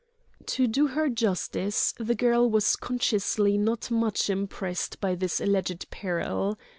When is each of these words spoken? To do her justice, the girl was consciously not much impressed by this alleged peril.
To 0.47 0.65
do 0.65 0.87
her 0.87 1.09
justice, 1.09 1.93
the 1.99 2.15
girl 2.15 2.49
was 2.49 2.75
consciously 2.75 3.55
not 3.55 3.91
much 3.91 4.31
impressed 4.31 4.99
by 4.99 5.13
this 5.13 5.39
alleged 5.39 5.91
peril. 5.91 6.57